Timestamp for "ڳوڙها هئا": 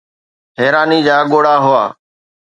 1.31-1.83